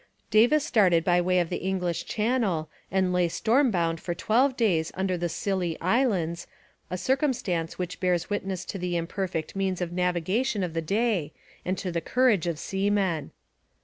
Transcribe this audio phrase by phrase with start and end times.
[0.31, 4.91] Davis started by way of the English Channel and lay storm bound for twelve days
[4.95, 6.47] under the Scilly Islands,
[6.89, 11.33] a circumstance which bears witness to the imperfect means of navigation of the day
[11.63, 13.29] and to the courage of seamen.